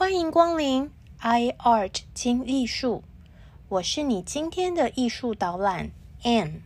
[0.00, 3.02] 欢迎光临 iArt 轻艺术，
[3.68, 5.90] 我是你今天的艺术导览
[6.22, 6.60] Anne。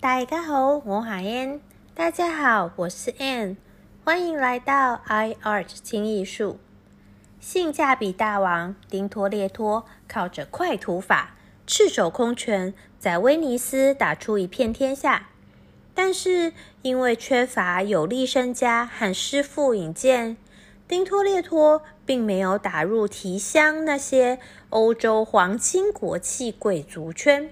[0.00, 1.60] 大家好，我是 Anne。
[1.94, 3.56] 大家好，我是 Anne。
[4.02, 6.58] 欢迎来到 iArt 轻艺术。
[7.38, 11.36] 性价比大王丁托列托靠着快图法，
[11.68, 15.28] 赤手空拳在威尼斯打出一片天下。
[15.94, 16.52] 但是
[16.88, 20.38] 因为缺乏有力身家和师傅引荐，
[20.88, 24.38] 丁托列托并没有打入提香那些
[24.70, 27.50] 欧洲皇亲国戚贵族圈。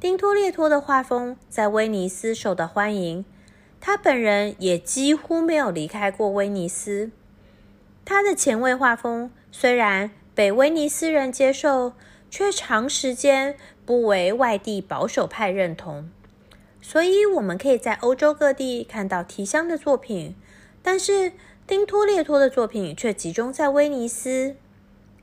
[0.00, 3.24] 丁托列托的画风在威尼斯受到欢迎，
[3.80, 7.12] 他本人也几乎没有离开过威尼斯。
[8.04, 11.92] 他的前卫画风虽然被威尼斯人接受，
[12.28, 16.10] 却长时间不为外地保守派认同。
[16.88, 20.34] 所以，我们可以在欧洲各地看到提香的作品，
[20.82, 21.32] 但是
[21.66, 24.56] 丁托列托的作品却集中在威尼斯。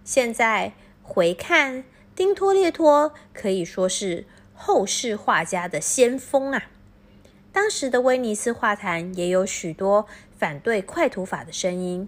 [0.03, 1.83] 现在回看
[2.15, 6.65] 丁托列托，可以说是后世画家的先锋啊！
[7.51, 10.05] 当时的威尼斯画坛也有许多
[10.37, 12.07] 反对快图法的声音，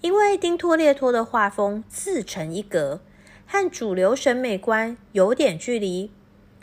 [0.00, 3.02] 因为丁托列托的画风自成一格，
[3.46, 6.10] 和主流审美观有点距离。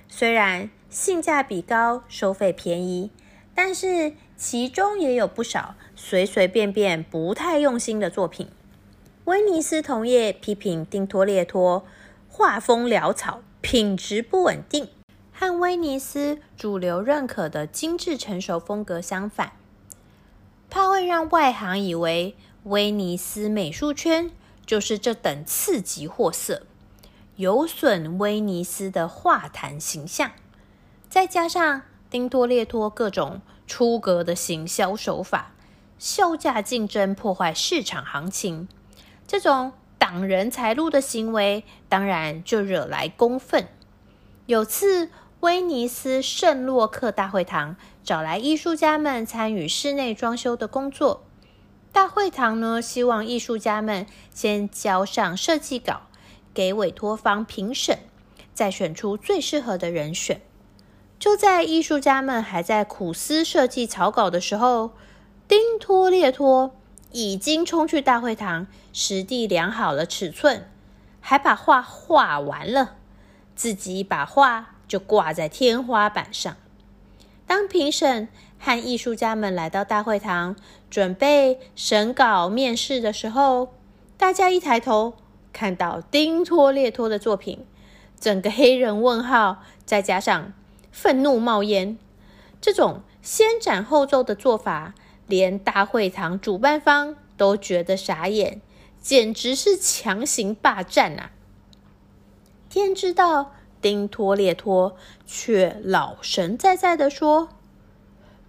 [0.09, 3.09] 虽然性价比高，收费便宜，
[3.55, 8.47] 但是其中也有不少随随便便、不太用心的作品。
[9.25, 11.83] 威尼斯同业批评丁托列托
[12.29, 14.87] 画风潦草、品质不稳定，
[15.31, 19.53] 和威尼斯主流认可的精致成熟风格相反，
[20.69, 24.29] 怕会让外行以为威尼斯美术圈
[24.63, 26.67] 就是这等次级货色，
[27.35, 30.29] 有损威尼斯的画坛形象。
[31.13, 35.53] 再加上丁托列托各种出格的行销手法，
[35.99, 38.67] 销价竞争破坏市场行情，
[39.27, 43.67] 这种挡人财路的行为，当然就惹来公愤。
[44.47, 45.11] 有次
[45.41, 51.23] 威尼斯圣洛克大会堂找来艺术家们参与室内装修的工作，
[51.91, 56.07] 大会堂呢希望艺术家们先交上设计稿
[56.55, 57.99] 给委托方评审，
[58.55, 60.41] 再选出最适合的人选。
[61.23, 64.91] 就在艺术家们还在苦思设计草稿的时候，
[65.47, 66.75] 丁托列托
[67.13, 70.69] 已经冲去大会堂，实地量好了尺寸，
[71.21, 72.95] 还把画画完了，
[73.55, 76.57] 自己把画就挂在天花板上。
[77.47, 78.27] 当评审
[78.59, 80.57] 和艺术家们来到大会堂
[80.89, 83.69] 准备审稿面试的时候，
[84.17, 85.13] 大家一抬头
[85.53, 87.65] 看到丁托列托的作品，
[88.19, 90.51] 整个黑人问号，再加上。
[90.93, 91.97] 愤怒冒烟，
[92.61, 94.93] 这种先斩后奏的做法，
[95.25, 98.61] 连大会堂主办方都觉得傻眼，
[99.01, 101.31] 简直是强行霸占啊！
[102.69, 104.95] 天知道，丁托列托
[105.25, 107.49] 却老神在在的说：“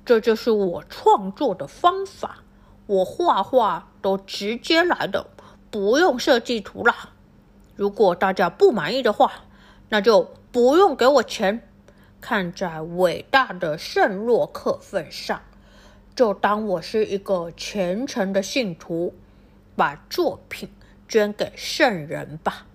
[0.05, 2.44] 这就是我创作的方法，
[2.87, 5.28] 我画画都直接来的，
[5.71, 7.09] 不用设计图啦。
[7.75, 9.32] 如果大家不满意的话，
[9.88, 11.66] 那就不用给我钱。”
[12.27, 15.43] 看在伟大的圣洛克份上，
[16.17, 19.12] 就当我是一个虔诚的信徒，
[19.77, 20.71] 把作品
[21.07, 22.67] 捐给圣人吧。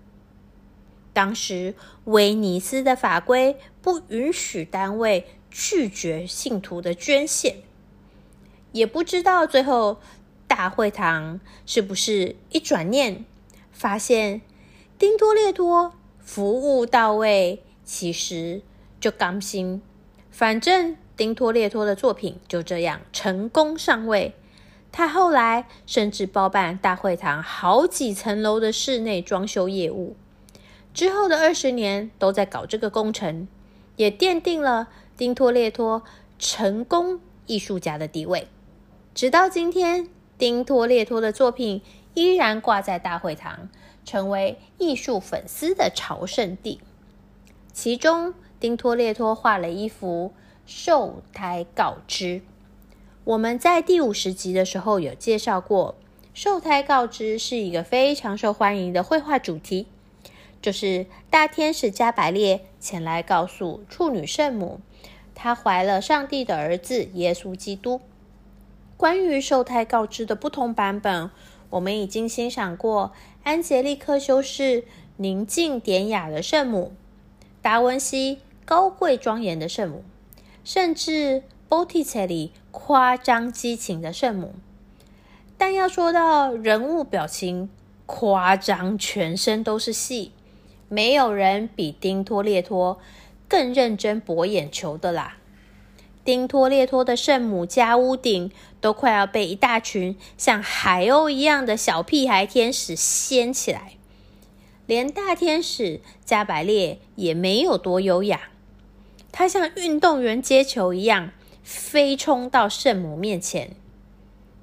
[1.13, 1.73] 当时
[2.03, 7.55] 威尼斯的法规不允许单位拒绝信徒的捐献，
[8.71, 9.99] 也不知道最后
[10.47, 13.25] 大会堂是不是一转念
[13.71, 14.41] 发现
[14.99, 18.61] 丁多列多服务到位，其实。
[18.99, 19.81] 就甘心，
[20.29, 24.35] 反正丁托列托的作品就这样成功上位。
[24.91, 30.15] 他后来甚至包办大会堂好几层楼的室内装修业务，
[30.93, 33.47] 之后的二十年都在搞这个工程，
[33.97, 36.03] 也奠定了丁托列托
[36.39, 38.47] 成功艺术家的地位。
[39.13, 40.07] 直到今天，
[40.37, 41.81] 丁托列托的作品
[42.15, 43.69] 依然挂在大会堂，
[44.03, 46.79] 成为艺术粉丝的朝圣地。
[47.71, 50.33] 其中，丁托列托画了一幅
[50.65, 52.41] 受胎告知。
[53.23, 55.95] 我们在第五十集的时候有介绍过，
[56.33, 59.87] 受胎告知是一个非常受欢迎的绘画主题，
[60.61, 64.79] 就是大天使加百列前来告诉处女圣母，
[65.35, 68.01] 她怀了上帝的儿子耶稣基督。
[68.97, 71.31] 关于受胎告知的不同版本，
[71.69, 73.13] 我们已经欣赏过
[73.43, 74.83] 安杰利克修士
[75.17, 76.91] 宁静典雅的圣母，
[77.61, 78.39] 达文西。
[78.69, 80.03] 高贵庄严的圣母，
[80.63, 84.53] 甚至 Botticelli 夸张激情的圣母。
[85.57, 87.71] 但要说到人物表情
[88.05, 90.33] 夸张，全身都是戏，
[90.87, 92.99] 没有人比丁托列托
[93.47, 95.37] 更认真博眼球的啦。
[96.23, 103.93] 丁托列托的圣母加屋顶都快要被一大群像海鸥一样的小屁孩天使掀起来，
[104.85, 108.51] 连大天使加百列也没有多优雅，
[109.31, 111.31] 他像运动员接球一样
[111.63, 113.75] 飞冲到圣母面前。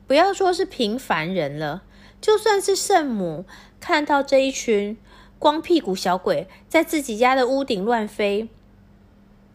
[0.06, 1.82] 不要说是平凡人了，
[2.20, 3.44] 就算是圣母
[3.80, 4.96] 看到这一群
[5.38, 8.48] 光屁股小鬼在自己家的屋顶乱飞。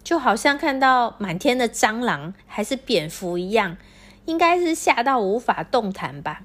[0.04, 3.78] 就好像看到满天的蟑螂还是蝙蝠一样，
[4.26, 6.42] 应该是吓到无法动弹吧。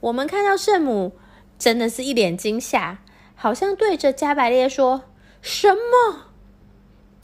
[0.00, 1.12] 我们看到圣母
[1.58, 2.98] 真的是一脸惊吓，
[3.36, 5.04] 好像对着加百列说
[5.40, 6.32] ：“什么？”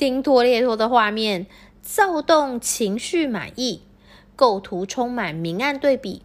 [0.01, 1.45] 丁托列托的画面
[1.83, 3.83] 躁动，情绪满意，
[4.35, 6.23] 构图充满明暗对比，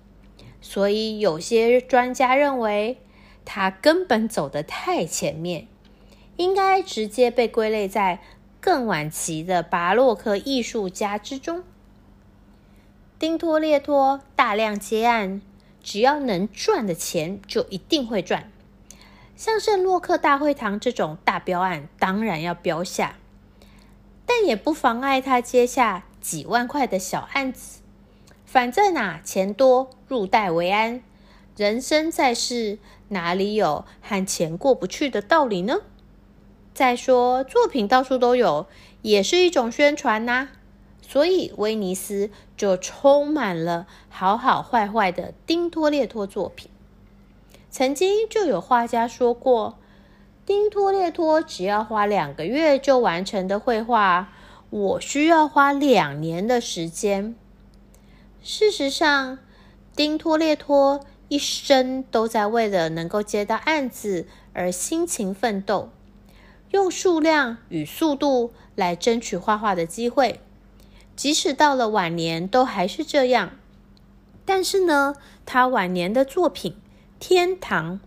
[0.62, 3.00] 所以有些专家认为
[3.44, 5.68] 他根本走得太前面，
[6.38, 8.22] 应该直接被归类在。
[8.62, 11.64] 更晚期的巴洛克艺术家之中，
[13.20, 15.42] 丁托列托大量接案，
[15.84, 18.50] 只要能赚的钱就一定会赚。
[19.36, 23.18] 像圣洛克大会堂这种大标案，当然要标下，
[24.26, 27.80] 但也不妨碍他接下几万块的小案子。
[28.46, 31.02] 反正啊，钱多入袋为安。
[31.58, 32.80] 人生在世，
[33.10, 35.82] 哪里有和钱过不去的道理呢？
[36.74, 38.68] 再说，作品到处都有，
[39.02, 40.50] 也是一种宣传呐。
[41.02, 46.70] 所以威尼斯就充满了好好坏坏的丁托列托作品。
[47.70, 49.78] 曾经就有画家说过，
[50.46, 54.32] 丁托列托只要花两个月就完成的绘画，
[54.70, 57.36] 我需要花两年的时间。
[58.44, 59.40] 事实上，
[59.96, 65.90] 丁托列托一生都在为了能够接到案子而辛勤奋斗。
[66.70, 70.42] 用数量与速度来争取画画的机会，
[71.16, 73.54] 即使到了晚年都还是这样。
[74.46, 76.74] 但是呢，他晚年的作品
[77.20, 78.00] 《天堂》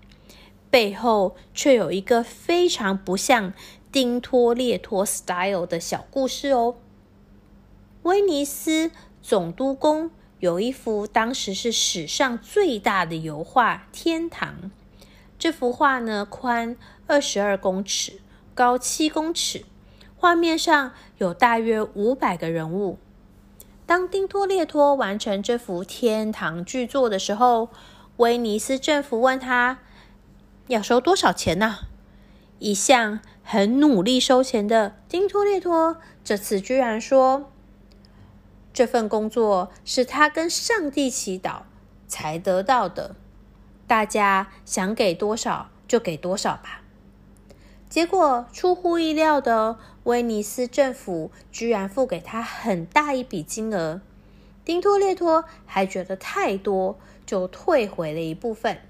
[0.70, 3.52] 背后却有一个非常不像
[3.90, 6.76] 丁托列托 style 的小故事哦。
[8.02, 8.90] 威尼斯
[9.22, 10.10] 总督宫
[10.40, 14.54] 有一幅当时是史上最大的油画《天堂》，
[15.38, 16.76] 这幅画呢宽
[17.06, 18.20] 二十二公尺。
[18.54, 19.64] 高七公尺，
[20.16, 22.98] 画面上有大约五百个人物。
[23.86, 27.68] 当丁托列托完成这幅天堂巨作的时候，
[28.16, 29.78] 威尼斯政府问他
[30.68, 31.78] 要收多少钱呢？
[32.58, 37.50] 一向很努力收钱的丁托列托，这次居然说
[38.74, 41.62] ：“这份工作是他跟上帝祈祷
[42.06, 43.16] 才得到的，
[43.86, 46.82] 大家想给多少就给多少吧。”
[47.88, 54.02] 结果出乎意料的，威尼斯政府居然付给他很大一笔金额。
[54.66, 58.82] 丁托列托还觉得太多，就退回了一部分。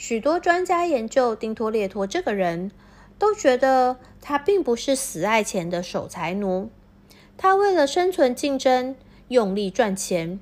[0.00, 2.70] 许多专家研究丁托列托这个人，
[3.18, 6.70] 都觉得他并不是死爱钱的守财奴。
[7.36, 8.96] 他为了生存竞争，
[9.28, 10.40] 用力赚钱。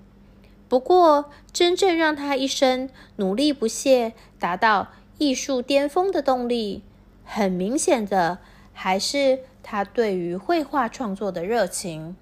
[0.68, 6.84] 不过，真正让他一生努力不懈，达到艺术巅峰的动力。
[7.24, 8.38] 很明显的，
[8.72, 12.14] 还是他对于绘画创作的热情。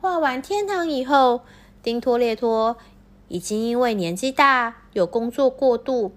[0.00, 1.42] 画完天堂以后，
[1.84, 2.76] 丁托列托
[3.28, 6.14] 已经因为年纪大，有工作过度，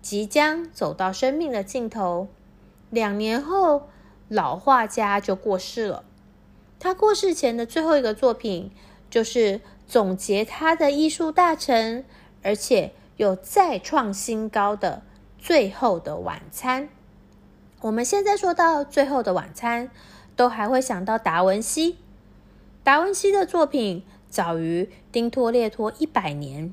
[0.00, 2.26] 即将走到生命的尽头。
[2.88, 3.90] 两年后，
[4.28, 6.04] 老画家就过世了。
[6.80, 8.70] 他过世前的最后一个作品，
[9.10, 12.02] 就是总结他的艺术大成，
[12.42, 15.02] 而且又再创新高的
[15.44, 16.84] 《最后的晚餐》。
[17.82, 19.88] 我们现在说到《最后的晚餐》，
[20.34, 21.98] 都还会想到达文西。
[22.82, 26.72] 达文西的作品早于丁托列托一百年，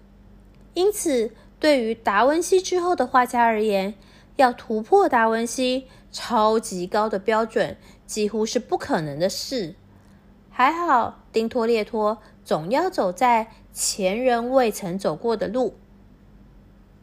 [0.73, 3.93] 因此对于达文西之后的画家而言，
[4.37, 9.75] 要突破达文西超级高的标准，几乎是不可能的事。
[10.49, 15.75] 还好，丁托列托总要走在前人未曾走过的路。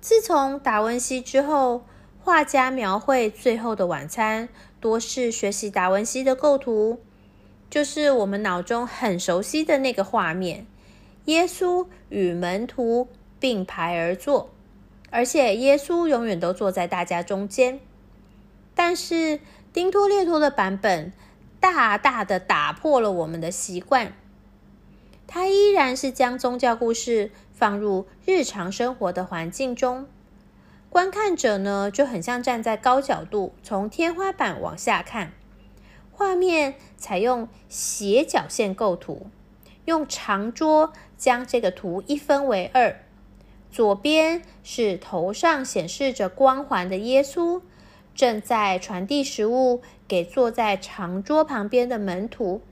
[0.00, 1.82] 自从达文西之后，
[2.20, 4.48] 画家描绘《最后的晚餐》，
[4.80, 7.00] 多是学习达文西的构图，
[7.68, 10.66] 就是我们脑中很熟悉的那个画面：
[11.24, 13.08] 耶稣与门徒
[13.40, 14.50] 并排而坐，
[15.10, 17.80] 而且耶稣永远都坐在大家中间。
[18.74, 19.40] 但是
[19.72, 21.12] 丁托列托的版本
[21.60, 24.12] 大大的打破了我们的习惯，
[25.26, 30.06] 他依然是将宗教故事放入日常生活的环境中。
[30.90, 35.32] 观看者呢，就很像站在高角度从天花板往下看。
[36.12, 39.26] 画面采用斜角线构图，
[39.84, 42.96] 用长桌将这个图一分为二。
[43.70, 47.60] 左边是头上显示着光环的耶稣，
[48.14, 52.62] 正在传递食物给坐在长桌旁边的门徒。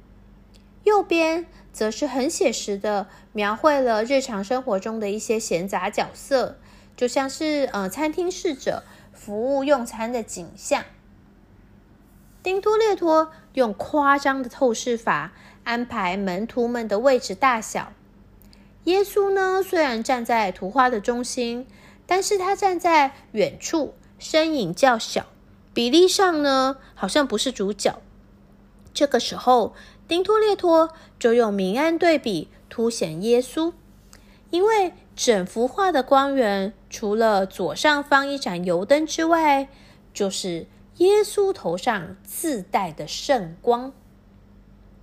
[0.85, 6.59] 右边则是很写实的描绘了日常生活中的一些闲杂角色。
[6.97, 10.85] 就像是呃，餐厅侍者服务用餐的景象。
[12.43, 15.33] 丁托列托用夸张的透视法
[15.65, 17.93] 安排门徒们的位置大小。
[18.87, 21.69] 耶稣呢，虽然站在图画的中心，
[22.07, 25.26] 但是他站在远处，身影较小，
[25.73, 28.00] 比例上呢，好像不是主角。
[28.93, 29.75] 这个时候，
[30.09, 33.73] 丁托列托就用明暗对比凸显耶稣，
[34.50, 34.95] 因为。
[35.16, 39.66] 整幅画的光源，除了左上方一盏油灯之外，
[40.12, 40.66] 就是
[40.99, 43.95] 耶稣头上自带的圣光。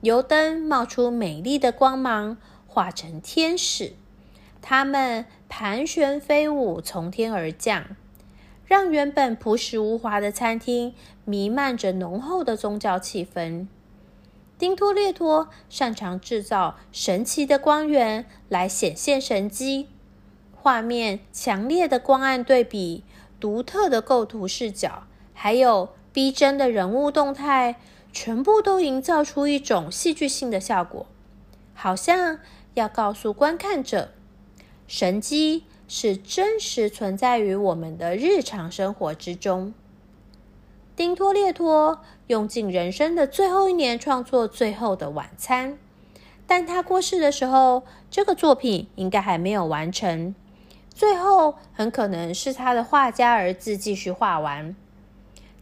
[0.01, 2.37] 油灯冒出美丽的光芒，
[2.73, 3.93] 化成天使，
[4.59, 7.95] 他们盘旋飞舞，从天而降，
[8.65, 13.67] 让原本朴实无华的餐厅弥漫着浓厚的宗教气氛。
[14.57, 19.89] 丁托列托擅长制造神奇的光源来显现神迹。
[20.55, 23.03] 画面强烈的光暗对比、
[23.39, 25.03] 独特的构图视角，
[25.35, 27.75] 还有逼真的人物动态，
[28.11, 31.05] 全部都营造出一种戏剧性的效果，
[31.73, 32.39] 好像
[32.73, 34.09] 要告诉观看者，
[34.87, 39.73] 神机是真实存在于我们的日常生活之中。
[40.95, 45.73] 丁托列托用尽人生的最后一年创作《最后的晚餐》，
[46.45, 50.35] 但他过世的时候，这个作品应该还没有完成。
[50.93, 54.75] 最后很可能是他的画家儿子继续画完。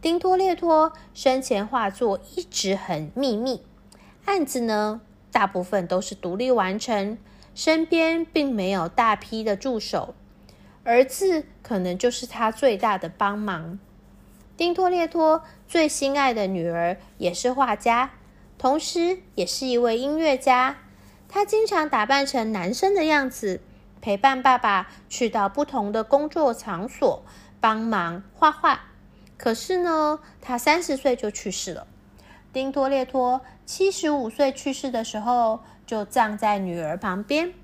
[0.02, 3.62] 丁托列托生前画作一直很秘密，
[4.26, 5.00] 案子呢
[5.32, 7.18] 大部分都是独立完成，
[7.54, 10.14] 身边并没有大批的助手。
[10.84, 13.78] 儿子可能就是他最大的帮忙。
[14.56, 18.10] 丁托列托最心爱的女儿也是画家，
[18.58, 20.76] 同时也是一位音乐家。
[21.28, 23.60] 他经常打扮成男生的样子。
[24.02, 27.24] 陪伴爸爸去到不同的工作场所，
[27.60, 28.80] 帮忙画画。
[29.38, 31.86] 可是呢，他三十岁就去世了。
[32.52, 37.54] 丁托列托七十五岁去世的时候，就葬在女儿旁边。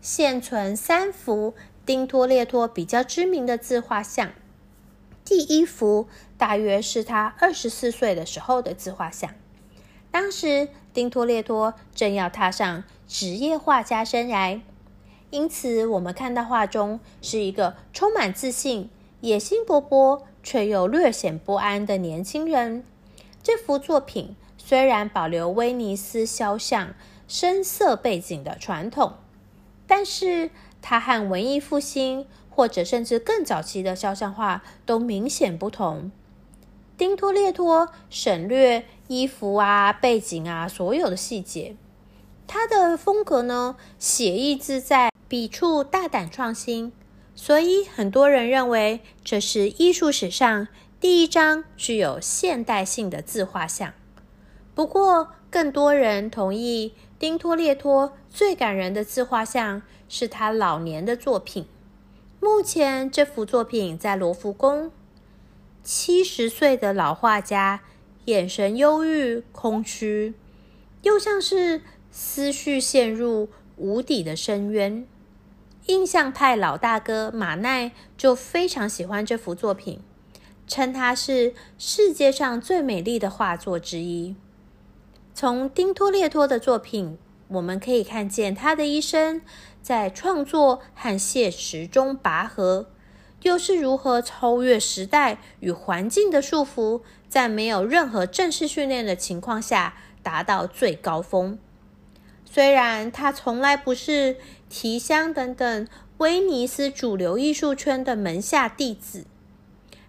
[0.00, 4.32] 现存三幅丁托列托比较知名的自画像。
[5.24, 9.30] 第一幅大约是他二十四岁的时候的自画像，
[10.10, 14.60] 当时丁托列托正要踏上职业画家生涯。
[15.30, 22.84] 因此，我们看到画中是一个充满自信、野心勃勃却又略显不安的年轻人。
[23.46, 26.96] 这幅作品虽然保留威尼斯肖像
[27.28, 29.12] 深色背景的传统，
[29.86, 30.50] 但是
[30.82, 36.10] 它和文艺复兴或者甚至更早期的肖像画都明显不同。
[36.98, 41.76] 丁托列托省略衣服啊、背景啊所有的细节，
[42.48, 45.12] 他的风格呢写意自在。
[45.28, 46.92] 笔触大胆创新，
[47.36, 50.66] 所以很多人认为这是艺术史上
[51.06, 53.94] 第一张具有现代性的自画像。
[54.74, 61.68] 不过，更多人同意丁托列托最感人的自画像是他老年的作品。
[62.40, 64.90] 目前，这幅作品在罗浮宫。
[65.84, 67.82] 七十岁的老画家，
[68.24, 70.34] 眼神忧郁、空虚，
[71.02, 75.06] 又像是思绪陷入无底的深渊。
[75.86, 80.00] 印象派老大哥马奈就非常喜欢这幅作品，
[80.66, 84.34] 称它是世界上最美丽的画作之一。
[85.34, 87.18] 从丁托列托的作品，
[87.48, 89.42] 我们可以看见他的一生
[89.82, 92.88] 在创作和现实中拔河，
[93.42, 101.58] 又是如何超越时代与环境的束缚，在没有任何正式训练的情况下达到最高峰。
[102.44, 104.38] 虽然他从来不是
[104.70, 105.86] 提香等等
[106.18, 109.26] 威尼斯主流艺术圈的门下弟子，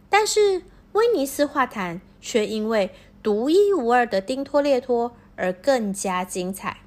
[0.10, 6.78] 但是威尼斯画坛却因为独一无二的丁托列托而更加精彩。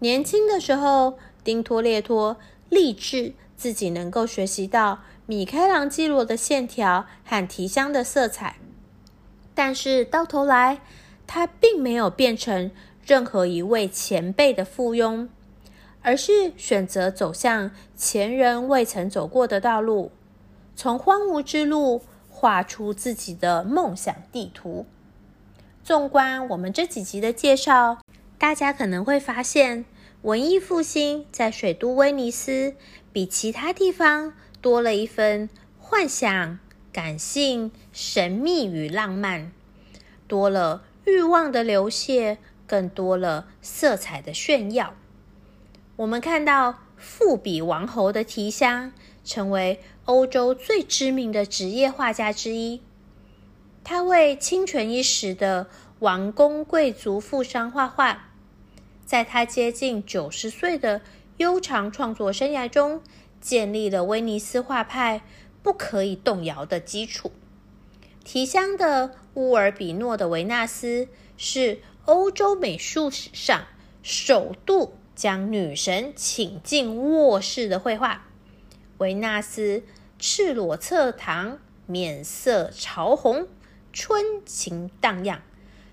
[0.00, 2.36] 年轻的时候，丁托列托
[2.68, 8.56] 立志自己能够学习到米开朗基罗的线条和提香的色彩，
[9.54, 10.80] 但是到头来，
[11.26, 12.70] 他并没有变成。
[13.06, 15.28] 任何一位前辈的附庸，
[16.00, 20.10] 而是选择走向前人未曾走过的道路，
[20.74, 22.00] 从荒芜之路
[22.36, 24.86] 画出自己的梦想地图。
[25.84, 27.98] 纵观我们这几集的介绍，
[28.36, 29.84] 大家可能会发现，
[30.22, 32.74] 文艺复兴在水都威尼斯
[33.12, 35.48] 比其他地方多了一分
[35.78, 36.58] 幻想、
[36.92, 39.52] 感性、神秘与浪漫，
[40.26, 42.38] 多了欲望的流泻。
[42.66, 44.94] 更多了色彩的炫耀。
[45.96, 48.90] 我们看到富比王侯的提香
[49.22, 52.80] 成为欧洲最知名的职业画家之一。
[53.82, 55.68] 他为清泉一时的
[55.98, 58.30] 王公贵族富商画画。
[59.04, 61.00] 在他接近九十岁的
[61.36, 63.02] 悠长创作生涯中，
[63.40, 65.22] 建立了威尼斯画派
[65.62, 67.30] 不可以动摇的基础。
[68.24, 71.80] 提香的乌尔比诺的维纳斯是。
[72.06, 73.64] 欧洲美术史上
[74.02, 78.26] 首度将女神请进卧室的绘画，
[78.98, 79.82] 维纳斯
[80.18, 83.48] 赤裸侧躺，面色潮红，
[83.92, 85.42] 春情荡漾，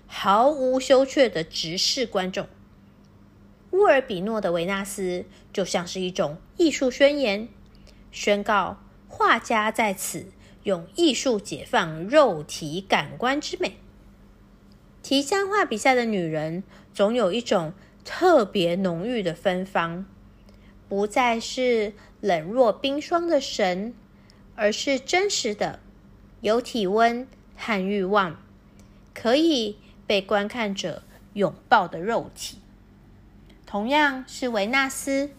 [0.06, 2.46] 毫无羞怯的直视观众。
[3.72, 7.48] 乌尔比诺的维纳斯就像是一种艺术宣言，
[8.10, 8.78] 宣告
[9.08, 10.26] 画家在此
[10.62, 13.78] 用艺术解放肉体感官之美。
[15.02, 16.62] 提香画笔下的女人，
[16.94, 17.72] 总有一种
[18.04, 20.06] 特别浓郁的芬芳，
[20.92, 23.94] 不再是冷若冰霜的神，
[24.54, 25.80] 而是真实的、
[26.42, 28.38] 有体温和欲望，
[29.14, 32.58] 可以被观看者拥抱的肉体。
[33.64, 35.30] 同样是维纳斯，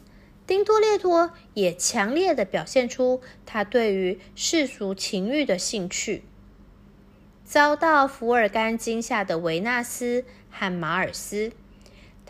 [0.47, 6.23] 丁多列托也强烈的表现出他对于世俗情欲的兴趣。
[7.45, 11.51] 遭到伏尔甘惊吓的维纳斯和马尔斯，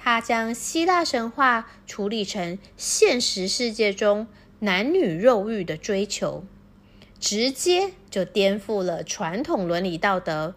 [0.03, 4.27] 他将希腊神话处理成现实世界中
[4.59, 6.43] 男女肉欲的追求，
[7.21, 10.55] 直接就颠覆了传统伦理道德，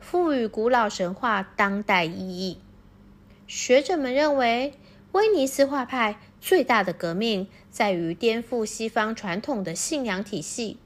[0.00, 2.58] 赋予古老神话当代意义。
[3.46, 4.72] 学者们认为，
[5.12, 10.78] 威尼斯画派最大的革命在于颠覆西方传统的信仰体系。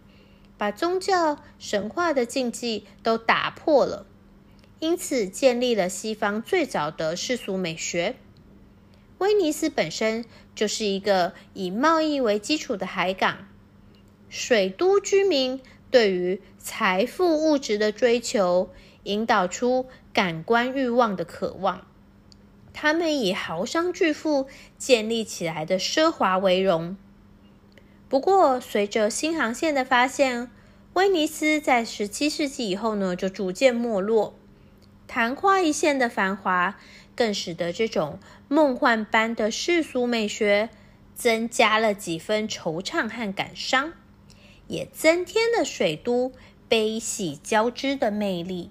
[0.59, 4.05] 把宗教神话的禁忌都打破了，
[4.81, 8.17] 因此建立了西方最早的世俗美学。
[9.19, 13.47] 威尼斯本身就是一个以贸易为基础的海港，
[14.31, 18.71] 水都居民对于财富物质的追求，
[19.03, 21.87] 引导出感官欲望的渴望。
[22.73, 24.47] 他们以豪商巨富
[24.79, 26.97] 建立起来的奢华为荣。
[28.09, 30.51] 不过，随着新航线的发现，
[30.95, 34.35] 威尼斯在十七世纪以后呢，就逐渐没落。
[35.13, 36.79] 昙花一现的繁华，
[37.17, 40.71] 更使得这种梦幻般的世俗美学
[41.17, 43.93] 增加了几分惆怅和感伤，
[44.69, 46.31] 也增添了水都
[46.69, 48.71] 悲喜交织的魅力。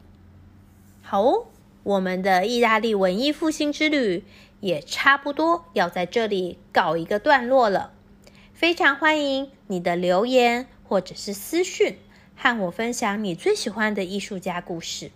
[1.02, 1.48] 好哦，
[1.84, 4.24] 我们的意大利文艺复兴之旅
[4.62, 7.92] 也差不多要在这里告一个段落了。
[8.54, 11.98] 非常欢迎你的留言或者是私讯，
[12.38, 15.12] 和我分享你最喜欢的艺术家故事。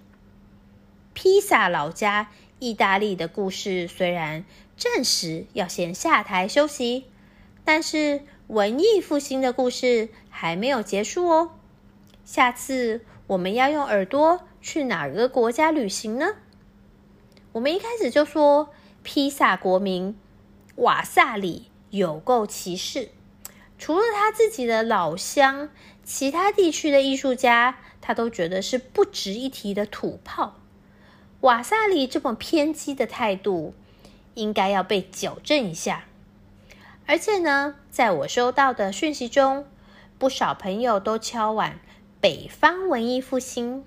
[1.14, 4.46] 披萨老家意大利的故事虽然
[4.78, 7.06] 暂时要先下台休息，
[7.64, 11.52] 但是文艺复兴的故事还没有结束哦。
[12.26, 16.36] 下次我们要用耳朵去哪个国家旅行呢？
[17.52, 18.70] 我们一开始就说
[19.04, 20.18] 披萨国民
[20.78, 23.10] 瓦萨里有够歧视。
[23.78, 25.70] 除了他自己的老乡，
[26.04, 30.56] 其他地区的艺术家，他都觉得是不值一提的土炮。
[31.44, 33.74] 瓦萨里这么偏激的态度，
[34.34, 36.06] 应该要被矫正一下。
[37.06, 39.66] 而且呢，在我收到的讯息中，
[40.18, 41.82] 不少朋友都敲碗
[42.22, 43.84] 北方文艺复兴。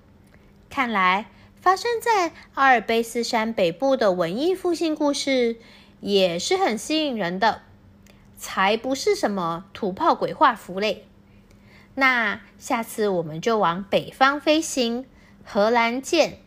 [0.69, 5.57] 看来，发生在阿尔卑斯山北部的文艺复兴故事，
[5.99, 7.63] 也是很吸引人的。
[8.37, 11.05] 才不是什么土炮鬼画符嘞！
[11.95, 15.07] 那下次我们就往北方飞行，
[15.43, 16.37] 荷兰见。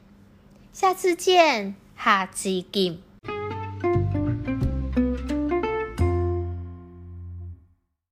[0.80, 3.09] 下次见，下次见。